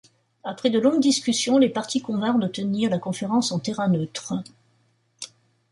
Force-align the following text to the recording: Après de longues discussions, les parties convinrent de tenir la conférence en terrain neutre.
Après 0.43 0.71
de 0.71 0.79
longues 0.79 0.99
discussions, 0.99 1.59
les 1.59 1.69
parties 1.69 2.01
convinrent 2.01 2.39
de 2.39 2.47
tenir 2.47 2.89
la 2.89 2.97
conférence 2.97 3.51
en 3.51 3.59
terrain 3.59 3.87
neutre. 3.87 4.33